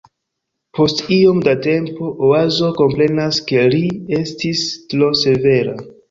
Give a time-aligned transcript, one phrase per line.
[0.77, 3.81] Post iom da tempo Oazo komprenas ke ri
[4.21, 4.63] estis
[4.95, 5.77] tro severa.